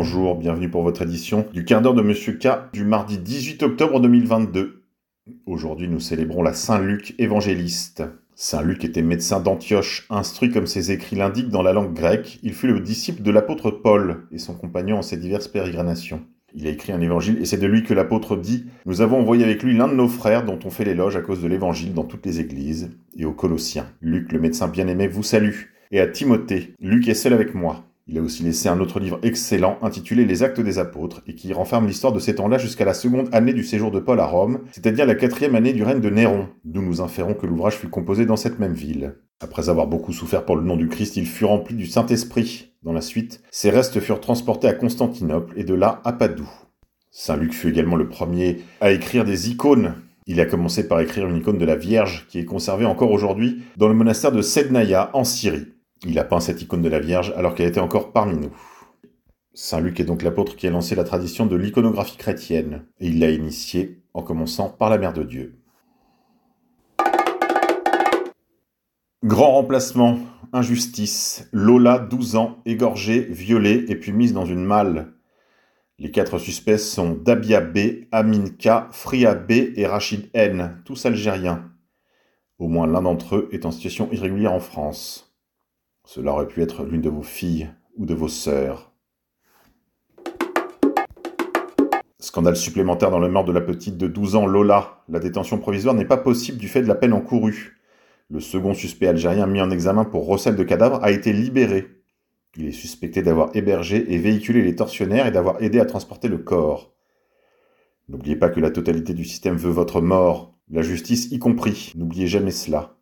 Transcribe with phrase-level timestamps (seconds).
[0.00, 4.00] bonjour, bienvenue pour votre édition du quart d'heure de Monsieur K du mardi 18 octobre
[4.00, 4.82] 2022.
[5.44, 8.02] Aujourd'hui, nous célébrons la Saint-Luc évangéliste.
[8.34, 12.54] Saint Luc était médecin d'Antioche, instruit comme ses écrits l'indiquent dans la langue grecque, il
[12.54, 16.22] fut le disciple de l'apôtre Paul et son compagnon en ses diverses pérégrinations.
[16.54, 19.44] Il a écrit un évangile et c'est de lui que l'apôtre dit Nous avons envoyé
[19.44, 22.04] avec lui l'un de nos frères dont on fait l'éloge à cause de l'évangile dans
[22.04, 23.92] toutes les églises, et aux Colossiens.
[24.00, 25.64] Luc, le médecin bien-aimé, vous salue.
[25.90, 27.89] Et à Timothée, Luc est seul avec moi.
[28.12, 31.52] Il a aussi laissé un autre livre excellent intitulé Les Actes des Apôtres et qui
[31.52, 34.62] renferme l'histoire de ces temps-là jusqu'à la seconde année du séjour de Paul à Rome,
[34.72, 38.26] c'est-à-dire la quatrième année du règne de Néron, d'où nous inférons que l'ouvrage fut composé
[38.26, 39.14] dans cette même ville.
[39.38, 42.72] Après avoir beaucoup souffert pour le nom du Christ, il fut rempli du Saint-Esprit.
[42.82, 46.50] Dans la suite, ses restes furent transportés à Constantinople et de là à Padoue.
[47.12, 49.94] Saint Luc fut également le premier à écrire des icônes.
[50.26, 53.62] Il a commencé par écrire une icône de la Vierge qui est conservée encore aujourd'hui
[53.76, 55.68] dans le monastère de Sednaya en Syrie.
[56.06, 58.52] Il a peint cette icône de la Vierge alors qu'elle était encore parmi nous.
[59.52, 63.18] Saint Luc est donc l'apôtre qui a lancé la tradition de l'iconographie chrétienne, et il
[63.18, 65.58] l'a initiée en commençant par la Mère de Dieu.
[69.22, 70.18] Grand remplacement,
[70.54, 75.12] injustice, Lola, 12 ans, égorgée, violée et puis mise dans une malle.
[75.98, 81.70] Les quatre suspects sont Dabia B, Amin K, Fria B et Rachid N, tous algériens.
[82.58, 85.29] Au moins l'un d'entre eux est en situation irrégulière en France.
[86.04, 88.92] Cela aurait pu être l'une de vos filles ou de vos sœurs.
[92.18, 95.02] Scandale supplémentaire dans le meurtre de la petite de 12 ans Lola.
[95.08, 97.80] La détention provisoire n'est pas possible du fait de la peine encourue.
[98.28, 101.88] Le second suspect algérien mis en examen pour recel de cadavre a été libéré.
[102.56, 106.38] Il est suspecté d'avoir hébergé et véhiculé les tortionnaires et d'avoir aidé à transporter le
[106.38, 106.92] corps.
[108.08, 111.92] N'oubliez pas que la totalité du système veut votre mort, la justice y compris.
[111.96, 112.96] N'oubliez jamais cela.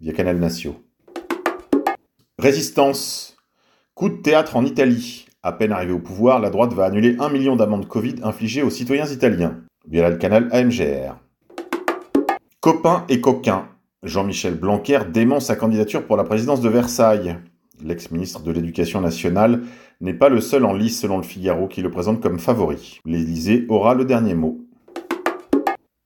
[0.00, 0.76] Via Canal Natio.
[2.40, 3.36] Résistance.
[3.94, 5.26] Coup de théâtre en Italie.
[5.42, 8.70] À peine arrivé au pouvoir, la droite va annuler un million d'amendes Covid infligées aux
[8.70, 11.18] citoyens italiens, via le canal AMGR.
[12.60, 13.68] Copain et coquin.
[14.02, 17.36] Jean-Michel Blanquer dément sa candidature pour la présidence de Versailles.
[17.84, 19.60] L'ex-ministre de l'Éducation nationale
[20.00, 23.00] n'est pas le seul en lice selon le Figaro qui le présente comme favori.
[23.04, 24.58] L'Élysée aura le dernier mot.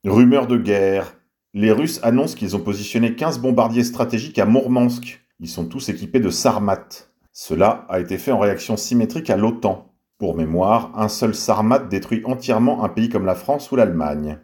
[0.05, 1.15] Rumeur de guerre.
[1.53, 5.24] Les Russes annoncent qu'ils ont positionné 15 bombardiers stratégiques à Mourmansk.
[5.45, 6.89] Ils sont tous équipés de Sarmat.
[7.31, 9.93] Cela a été fait en réaction symétrique à l'OTAN.
[10.17, 14.39] Pour mémoire, un seul Sarmat détruit entièrement un pays comme la France ou l'Allemagne.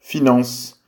[0.00, 0.84] Finance.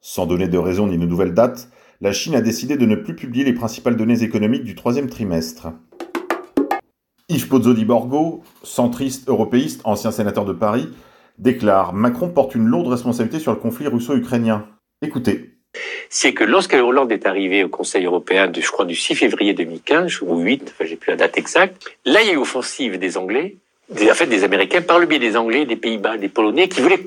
[0.00, 1.68] Sans donner de raison ni de nouvelles dates,
[2.00, 5.68] la Chine a décidé de ne plus publier les principales données économiques du troisième trimestre.
[7.28, 10.88] Yves Pozzo Borgo, centriste européiste, ancien sénateur de Paris,
[11.36, 14.66] déclare Macron porte une lourde responsabilité sur le conflit russo-ukrainien.
[15.02, 15.57] Écoutez
[16.10, 19.52] c'est que lorsque Hollande est arrivé au Conseil européen, de, je crois, du 6 février
[19.52, 22.98] 2015, ou 8, enfin, j'ai plus la date exacte, là, il y a eu offensive
[22.98, 23.56] des Anglais,
[23.90, 26.80] des, en fait, des Américains, par le biais des Anglais, des Pays-Bas, des Polonais, qui
[26.80, 27.00] voulaient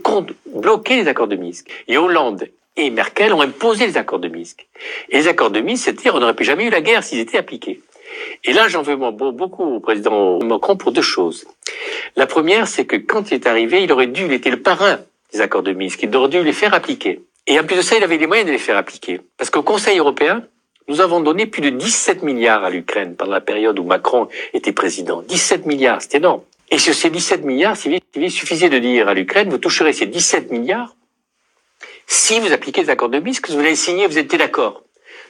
[0.53, 1.67] bloquer les accords de Minsk.
[1.87, 2.47] Et Hollande
[2.77, 4.67] et Merkel ont imposé les accords de Minsk.
[5.09, 7.37] Et les accords de Minsk, c'était, on n'aurait plus jamais eu la guerre s'ils étaient
[7.37, 7.81] appliqués.
[8.43, 11.45] Et là, j'en veux beaucoup au président Macron pour deux choses.
[12.15, 14.99] La première, c'est que quand il est arrivé, il aurait dû, il était le parrain
[15.33, 17.21] des accords de Minsk, il aurait dû les faire appliquer.
[17.47, 19.21] Et en plus de ça, il avait les moyens de les faire appliquer.
[19.37, 20.45] Parce qu'au Conseil européen,
[20.87, 24.73] nous avons donné plus de 17 milliards à l'Ukraine pendant la période où Macron était
[24.73, 25.21] président.
[25.23, 26.41] 17 milliards, c'est énorme.
[26.69, 27.75] Et sur ces 17 milliards,
[28.15, 30.95] il suffisait de dire à l'Ukraine, vous toucherez ces 17 milliards
[32.07, 34.83] si vous appliquez les accords de Minsk, vous les signé, vous étiez d'accord.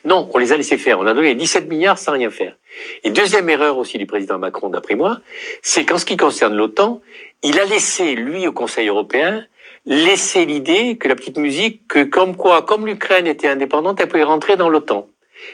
[0.04, 1.00] Non, on les a laissés faire.
[1.00, 2.56] On a donné 17 milliards sans rien faire.
[3.04, 5.20] Et deuxième erreur aussi du président Macron, d'après moi,
[5.62, 7.02] c'est qu'en ce qui concerne l'OTAN,
[7.44, 9.46] il a laissé, lui, au Conseil européen,
[9.86, 14.24] laisser l'idée que la petite musique, que comme quoi, comme l'Ukraine était indépendante, elle pouvait
[14.24, 15.08] rentrer dans l'OTAN.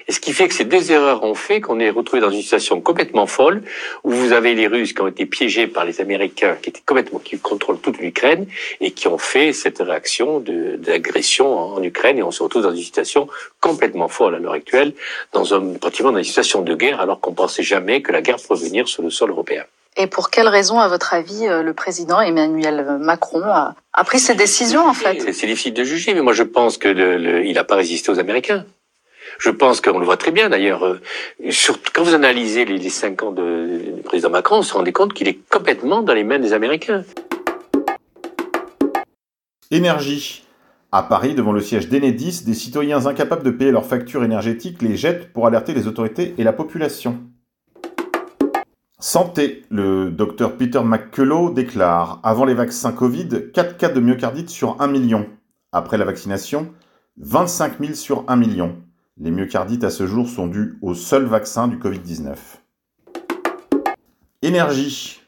[0.07, 2.41] Et ce qui fait que ces deux erreurs ont fait qu'on est retrouvé dans une
[2.41, 3.63] situation complètement folle,
[4.03, 7.19] où vous avez les Russes qui ont été piégés par les Américains, qui étaient complètement,
[7.19, 8.47] qui contrôlent toute l'Ukraine,
[8.81, 10.43] et qui ont fait cette réaction
[10.77, 13.27] d'agression en Ukraine, et on se retrouve dans une situation
[13.59, 14.93] complètement folle à l'heure actuelle,
[15.33, 18.37] dans un, pratiquement dans une situation de guerre, alors qu'on pensait jamais que la guerre
[18.37, 19.63] pourrait venir sur le sol européen.
[19.99, 23.75] Et pour quelle raison, à votre avis, euh, le président Emmanuel Macron a,
[24.05, 25.33] pris cette décision, en fait?
[25.33, 26.87] C'est difficile de juger, mais moi je pense que
[27.43, 28.63] il n'a pas résisté aux Américains.
[29.39, 30.83] Je pense qu'on le voit très bien d'ailleurs.
[30.85, 30.99] Euh,
[31.93, 35.39] quand vous analysez les, cinq ans du président Macron, on se rendait compte qu'il est
[35.49, 37.03] complètement dans les mains des Américains.
[39.71, 40.43] Énergie.
[40.91, 44.95] À Paris, devant le siège d'Enedis, des citoyens incapables de payer leurs factures énergétiques les
[44.95, 47.19] jettent pour alerter les autorités et la population.
[48.99, 49.63] Santé.
[49.69, 54.87] Le docteur Peter McCullough déclare Avant les vaccins Covid, 4 cas de myocardite sur 1
[54.87, 55.27] million.
[55.71, 56.73] Après la vaccination,
[57.17, 58.77] 25 000 sur 1 million.
[59.19, 62.35] Les myocardites à ce jour sont dus au seul vaccin du Covid-19.
[64.43, 65.21] Énergie.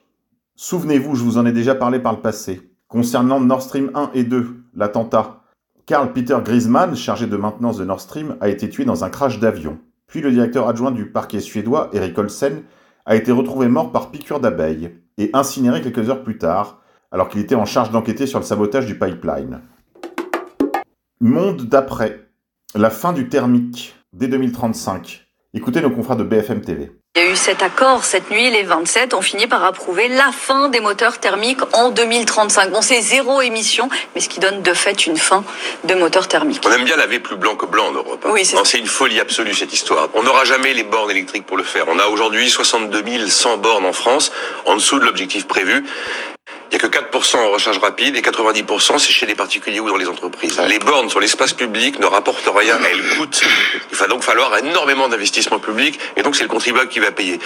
[0.55, 2.69] Souvenez-vous, je vous en ai déjà parlé par le passé.
[2.87, 5.41] Concernant Nord Stream 1 et 2, l'attentat,
[5.87, 9.39] Karl Peter Griezmann, chargé de maintenance de Nord Stream, a été tué dans un crash
[9.39, 9.79] d'avion.
[10.05, 12.61] Puis le directeur adjoint du parquet suédois, Erik Olsen,
[13.07, 16.79] a été retrouvé mort par piqûre d'abeille et incinéré quelques heures plus tard,
[17.11, 19.61] alors qu'il était en charge d'enquêter sur le sabotage du pipeline.
[21.21, 22.28] Monde d'après.
[22.75, 25.25] La fin du thermique, dès 2035.
[25.55, 26.91] Écoutez nos confrères de BFM TV.
[27.15, 30.31] Il y a eu cet accord cette nuit, les 27 ont fini par approuver la
[30.31, 32.69] fin des moteurs thermiques en 2035.
[32.69, 35.43] Bon, c'est zéro émission, mais ce qui donne de fait une fin
[35.85, 36.61] de moteurs thermiques.
[36.67, 38.23] On aime bien laver plus blanc que blanc en Europe.
[38.23, 38.29] hein.
[38.31, 40.07] Oui, c'est Non, c'est une folie absolue cette histoire.
[40.13, 41.85] On n'aura jamais les bornes électriques pour le faire.
[41.87, 44.31] On a aujourd'hui 62 100 bornes en France,
[44.67, 45.83] en dessous de l'objectif prévu.
[46.71, 49.89] Il n'y a que 4% en recharge rapide et 90% c'est chez les particuliers ou
[49.89, 50.61] dans les entreprises.
[50.67, 53.41] Les bornes sur l'espace public ne rapportent rien, elles coûtent.
[53.91, 57.39] Il va donc falloir énormément d'investissements publics et donc c'est le contribuable qui va payer.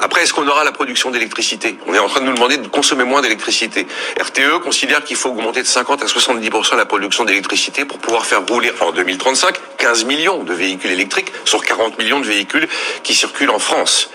[0.00, 1.78] Après, est-ce qu'on aura la production d'électricité?
[1.86, 3.86] On est en train de nous demander de consommer moins d'électricité.
[4.20, 8.46] RTE considère qu'il faut augmenter de 50 à 70% la production d'électricité pour pouvoir faire
[8.46, 12.68] rouler en 2035 15 millions de véhicules électriques sur 40 millions de véhicules
[13.02, 14.10] qui circulent en France.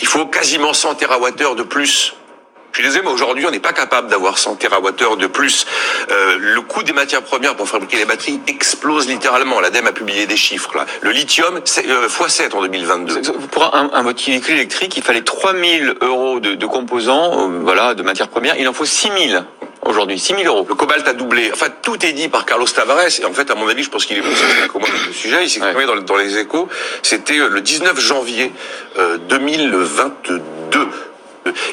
[0.00, 2.14] Il faut quasiment 100 TWh de plus
[2.72, 5.66] je suis désolé, mais aujourd'hui, on n'est pas capable d'avoir 100 TWh de plus.
[6.10, 9.60] Euh, le coût des matières premières pour fabriquer les batteries explose littéralement.
[9.60, 10.76] L'ADEME a publié des chiffres.
[10.76, 10.86] Là.
[11.00, 13.22] Le lithium, c'est euh, x7 en 2022.
[13.50, 18.02] Pour un, un véhicule électrique, il fallait 3000 euros de, de composants, euh, voilà, de
[18.02, 18.56] matières premières.
[18.58, 19.44] Il en faut 6000
[19.88, 20.66] aujourd'hui, 6000 euros.
[20.68, 21.50] Le cobalt a doublé.
[21.52, 23.20] Enfin, tout est dit par Carlos Tavares.
[23.20, 25.06] Et en fait, à mon avis, je pense qu'il est plus expert que moi sur
[25.06, 25.44] le sujet.
[25.44, 26.68] Il s'est exprimé dans, dans les échos.
[27.02, 28.52] C'était le 19 janvier
[28.98, 30.88] euh, 2022.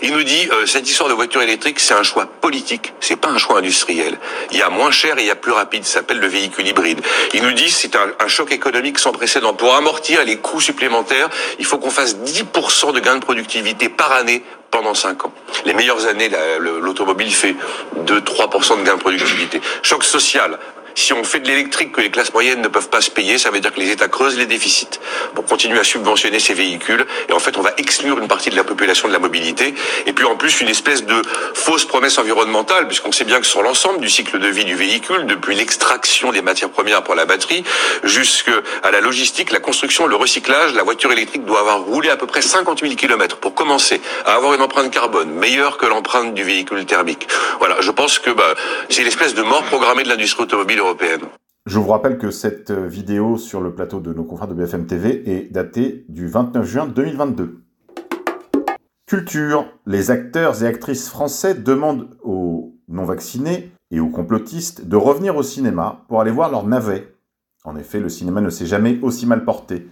[0.01, 3.30] Il nous dit euh, cette histoire de voiture électrique, c'est un choix politique, c'est pas
[3.30, 4.18] un choix industriel.
[4.51, 6.68] Il y a moins cher et il y a plus rapide, ça s'appelle le véhicule
[6.68, 7.01] hybride.
[7.33, 9.54] Il nous dit c'est un, choc économique sans précédent.
[9.54, 11.30] Pour amortir les coûts supplémentaires,
[11.60, 15.33] il faut qu'on fasse 10% de gains de productivité par année pendant 5 ans.
[15.66, 17.56] Les meilleures années, la- le- l'automobile fait
[18.06, 19.62] 2-3% de gains de productivité.
[19.83, 20.60] Choc social.
[20.98, 23.52] Si on fait de l'électrique que les classes moyennes ne peuvent pas se payer, ça
[23.52, 25.00] veut dire que les États creusent les déficits
[25.36, 27.06] pour continuer à subventionner ces véhicules.
[27.28, 29.76] Et en fait, on va exclure une partie de la population de la mobilité.
[30.06, 31.22] Et puis en plus, une espèce de
[31.54, 35.26] fausse promesse environnementale, puisqu'on sait bien que sur l'ensemble du cycle de vie du véhicule,
[35.26, 37.66] depuis l'extraction des matières premières pour la batterie,
[38.04, 42.26] jusqu'à la logistique, la construction, le recyclage, la voiture électrique doit avoir roulé à peu
[42.26, 46.44] près 50 000 km pour commencer à avoir une empreinte carbone meilleure que l'empreinte du
[46.44, 47.28] véhicule thermique.
[47.60, 48.56] Voilà, je pense que bah,
[48.90, 50.82] c'est l'espèce de mort programmée de l'industrie automobile
[51.66, 54.86] Je vous rappelle que cette euh, vidéo sur le plateau de nos confrères de BFM
[54.86, 57.64] TV est datée du 29 juin 2022.
[59.08, 59.66] Culture.
[59.88, 66.06] Les acteurs et actrices français demandent aux non-vaccinés et aux complotistes de revenir au cinéma
[66.08, 67.16] pour aller voir leur navet.
[67.64, 69.90] En effet, le cinéma ne s'est jamais aussi mal porté.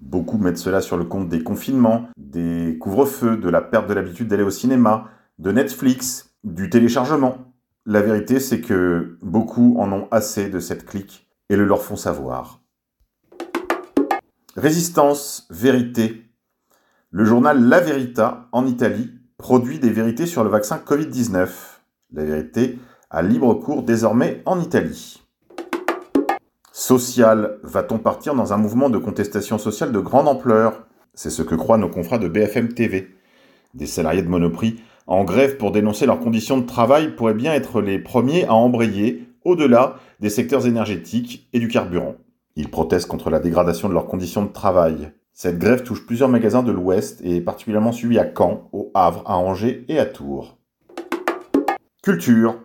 [0.00, 4.28] Beaucoup mettent cela sur le compte des confinements, des couvre-feux, de la perte de l'habitude
[4.28, 5.08] d'aller au cinéma,
[5.38, 7.49] de Netflix, du téléchargement.
[7.86, 11.96] La vérité, c'est que beaucoup en ont assez de cette clique et le leur font
[11.96, 12.60] savoir.
[14.54, 16.24] Résistance, vérité.
[17.10, 21.48] Le journal La Verità, en Italie, produit des vérités sur le vaccin Covid-19.
[22.12, 25.22] La vérité a libre cours désormais en Italie.
[26.72, 30.86] Social, va-t-on partir dans un mouvement de contestation sociale de grande ampleur?
[31.14, 33.16] C'est ce que croient nos confrères de BFM TV.
[33.72, 34.80] Des salariés de Monoprix
[35.10, 39.26] en grève pour dénoncer leurs conditions de travail pourraient bien être les premiers à embrayer
[39.44, 42.14] au-delà des secteurs énergétiques et du carburant.
[42.54, 45.10] Ils protestent contre la dégradation de leurs conditions de travail.
[45.32, 49.24] Cette grève touche plusieurs magasins de l'Ouest et est particulièrement suivie à Caen, au Havre,
[49.26, 50.58] à Angers et à Tours.
[52.04, 52.60] Culture.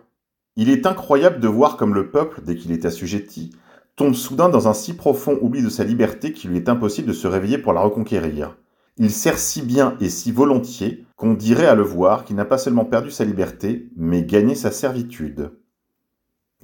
[0.54, 3.56] Il est incroyable de voir comme le peuple, dès qu'il est assujetti,
[3.96, 7.12] tombe soudain dans un si profond oubli de sa liberté qu'il lui est impossible de
[7.12, 8.56] se réveiller pour la reconquérir.
[8.98, 12.56] Il sert si bien et si volontiers qu'on dirait à le voir qu'il n'a pas
[12.56, 15.52] seulement perdu sa liberté, mais gagné sa servitude.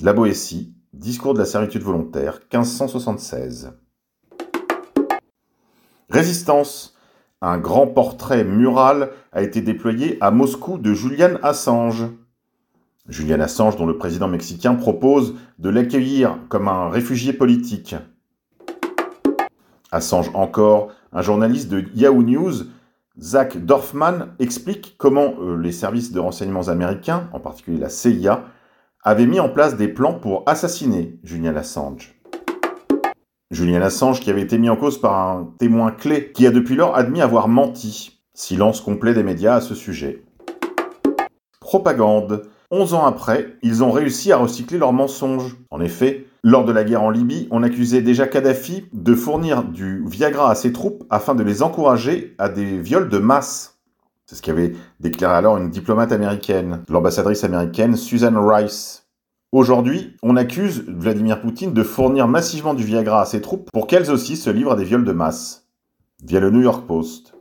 [0.01, 3.73] La Boétie, Discours de la servitude volontaire, 1576.
[6.09, 6.97] Résistance.
[7.41, 12.05] Un grand portrait mural a été déployé à Moscou de Julian Assange.
[13.09, 17.97] Julian Assange, dont le président mexicain propose de l'accueillir comme un réfugié politique.
[19.91, 22.53] Assange encore, un journaliste de Yahoo News,
[23.21, 28.45] Zach Dorfman, explique comment euh, les services de renseignements américains, en particulier la CIA,
[29.05, 32.15] avaient mis en place des plans pour assassiner Julian Assange.
[33.51, 36.75] Julian Assange qui avait été mis en cause par un témoin clé qui a depuis
[36.75, 38.23] lors admis avoir menti.
[38.33, 40.25] Silence complet des médias à ce sujet.
[41.61, 42.45] Propagande.
[42.71, 45.55] 11 ans après, ils ont réussi à recycler leurs mensonges.
[45.71, 50.03] En effet, lors de la guerre en Libye, on accusait déjà Kadhafi de fournir du
[50.07, 53.79] Viagra à ses troupes afin de les encourager à des viols de masse.
[54.27, 59.07] C'est ce qu'avait déclaré alors une diplomate américaine, l'ambassadrice américaine Susan Rice.
[59.53, 64.11] Aujourd'hui, on accuse Vladimir Poutine de fournir massivement du Viagra à ses troupes pour qu'elles
[64.11, 65.69] aussi se livrent à des viols de masse.
[66.25, 67.35] Via le New York Post.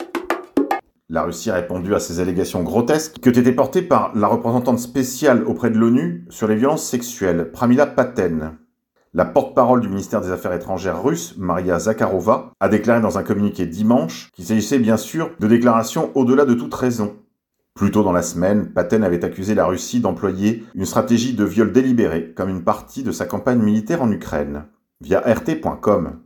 [1.10, 5.43] La Russie a répondu à ces allégations grotesques qui été portées par la représentante spéciale
[5.46, 8.58] auprès de l'ONU sur les violences sexuelles, Pramila Paten.
[9.13, 13.65] La porte-parole du ministère des Affaires étrangères russe, Maria Zakharova, a déclaré dans un communiqué
[13.65, 17.18] dimanche qu'il s'agissait bien sûr de déclarations au-delà de toute raison.
[17.74, 21.74] Plus tôt dans la semaine, Paten avait accusé la Russie d'employer une stratégie de viol
[21.74, 24.68] délibéré comme une partie de sa campagne militaire en Ukraine,
[25.01, 26.22] via rt.com.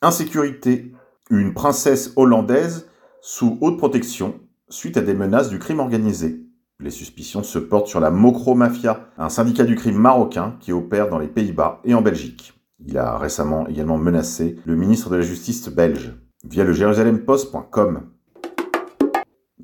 [0.00, 0.92] Insécurité.
[1.28, 2.88] Une princesse hollandaise
[3.20, 4.40] sous haute protection
[4.70, 6.45] suite à des menaces du crime organisé.
[6.78, 11.08] Les suspicions se portent sur la Mokro Mafia, un syndicat du crime marocain qui opère
[11.08, 12.52] dans les Pays-Bas et en Belgique.
[12.86, 16.12] Il a récemment également menacé le ministre de la Justice belge
[16.44, 18.02] via le JerusalemPost.com.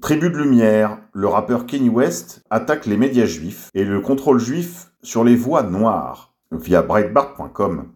[0.00, 4.90] Tribu de lumière, le rappeur Kanye West attaque les médias juifs et le contrôle juif
[5.02, 7.88] sur les voix noires via Breitbart.com.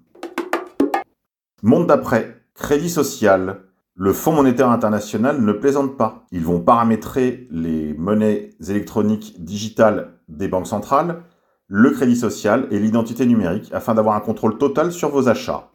[1.62, 3.62] Monde d'après, crédit social,
[3.99, 6.26] le Fonds monétaire international ne plaisante pas.
[6.31, 11.23] Ils vont paramétrer les monnaies électroniques digitales des banques centrales,
[11.67, 15.71] le crédit social et l'identité numérique afin d'avoir un contrôle total sur vos achats.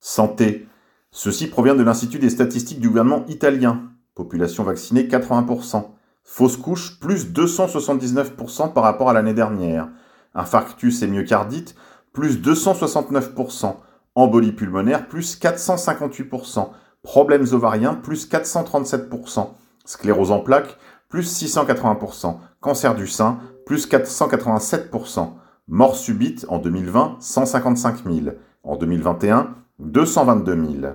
[0.00, 0.66] Santé.
[1.12, 3.92] Ceci provient de l'Institut des statistiques du gouvernement italien.
[4.16, 5.84] Population vaccinée 80%.
[6.24, 9.88] Fausse couche plus 279% par rapport à l'année dernière.
[10.34, 11.76] Infarctus et myocardite
[12.12, 13.76] plus 269%
[14.16, 16.70] embolie pulmonaire plus 458%,
[17.02, 19.50] problèmes ovariens plus 437%,
[19.84, 20.76] sclérose en plaques
[21.08, 25.28] plus 680%, cancer du sein plus 487%,
[25.68, 30.94] mort subite en 2020 155 000, en 2021 222 000,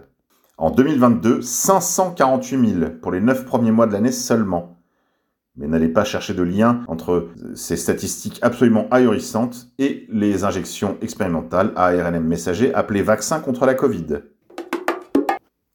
[0.58, 4.81] en 2022 548 000 pour les 9 premiers mois de l'année seulement.
[5.58, 11.74] Mais n'allez pas chercher de lien entre ces statistiques absolument ahurissantes et les injections expérimentales
[11.76, 14.22] à ARNM messager appelées vaccins contre la Covid.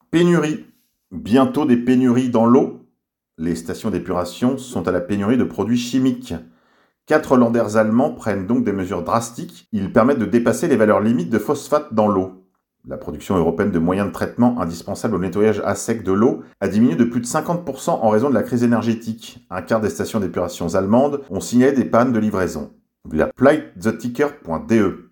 [0.09, 0.65] Pénurie.
[1.11, 2.87] Bientôt des pénuries dans l'eau.
[3.37, 6.33] Les stations d'épuration sont à la pénurie de produits chimiques.
[7.05, 9.67] Quatre landers allemands prennent donc des mesures drastiques.
[9.71, 12.36] Ils permettent de dépasser les valeurs limites de phosphate dans l'eau.
[12.89, 16.69] La production européenne de moyens de traitement indispensables au nettoyage à sec de l'eau a
[16.69, 19.45] diminué de plus de 50% en raison de la crise énergétique.
[19.49, 22.71] Un quart des stations d'épuration allemandes ont signalé des pannes de livraison.
[23.11, 25.11] Via plighttheticker.de.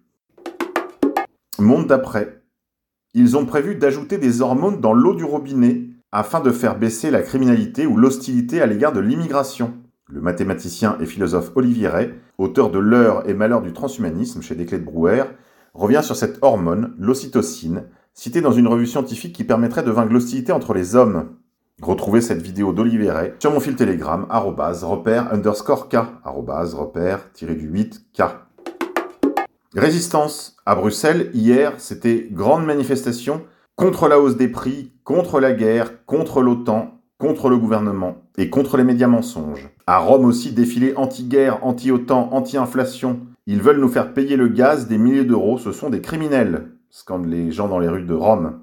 [1.60, 2.44] Monde d'après.
[3.14, 7.24] Ils ont prévu d'ajouter des hormones dans l'eau du robinet afin de faire baisser la
[7.24, 9.74] criminalité ou l'hostilité à l'égard de l'immigration.
[10.08, 14.80] Le mathématicien et philosophe Olivier Ray, auteur de L'heure et malheur du transhumanisme chez Desclés
[14.80, 15.24] de Brouwer,
[15.76, 20.52] revient sur cette hormone, l'ocytocine, citée dans une revue scientifique qui permettrait de vaincre l'hostilité
[20.52, 21.36] entre les hommes.
[21.82, 28.24] Retrouvez cette vidéo d'Olivier Ray sur mon fil Telegram, repère underscore K, repère-du-8 K.
[29.76, 30.56] Résistance.
[30.66, 33.44] À Bruxelles, hier, c'était grande manifestation
[33.76, 38.78] contre la hausse des prix, contre la guerre, contre l'OTAN, contre le gouvernement et contre
[38.78, 39.70] les médias mensonges.
[39.86, 43.20] À Rome aussi, défilé anti-guerre, anti-OTAN, anti-inflation.
[43.48, 47.28] Ils veulent nous faire payer le gaz des milliers d'euros, ce sont des criminels, scandent
[47.28, 48.62] les gens dans les rues de Rome.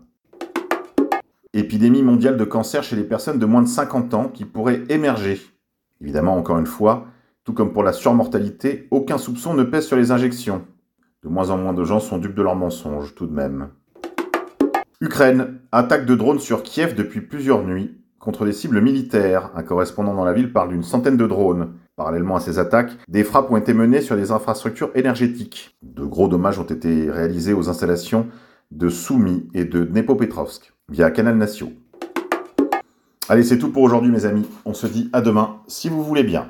[1.52, 5.40] Épidémie mondiale de cancer chez les personnes de moins de 50 ans qui pourrait émerger.
[6.00, 7.06] Évidemment, encore une fois,
[7.44, 10.64] tout comme pour la surmortalité, aucun soupçon ne pèse sur les injections.
[11.22, 13.68] De moins en moins de gens sont dupes de leurs mensonges, tout de même.
[15.00, 15.60] Ukraine.
[15.70, 19.52] Attaque de drones sur Kiev depuis plusieurs nuits contre des cibles militaires.
[19.54, 21.74] Un correspondant dans la ville parle d'une centaine de drones.
[22.02, 25.76] Parallèlement à ces attaques, des frappes ont été menées sur des infrastructures énergétiques.
[25.82, 28.26] De gros dommages ont été réalisés aux installations
[28.72, 31.70] de Soumy et de Dnepropetrovsk via Canal Natio.
[33.28, 34.48] Allez, c'est tout pour aujourd'hui mes amis.
[34.64, 36.48] On se dit à demain si vous voulez bien.